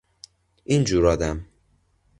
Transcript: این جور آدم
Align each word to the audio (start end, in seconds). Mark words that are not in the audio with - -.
این 0.63 0.83
جور 0.83 1.05
آدم 1.07 1.45